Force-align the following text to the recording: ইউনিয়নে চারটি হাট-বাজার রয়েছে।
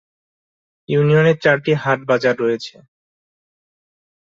ইউনিয়নে 0.89 1.33
চারটি 1.43 1.71
হাট-বাজার 1.83 2.35
রয়েছে। 2.37 2.75